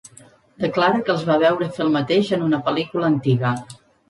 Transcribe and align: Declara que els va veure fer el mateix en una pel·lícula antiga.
Declara 0.63 1.01
que 1.09 1.13
els 1.15 1.25
va 1.27 1.35
veure 1.43 1.67
fer 1.75 1.83
el 1.85 1.93
mateix 1.97 2.33
en 2.39 2.47
una 2.47 2.63
pel·lícula 2.71 3.13
antiga. 3.15 3.55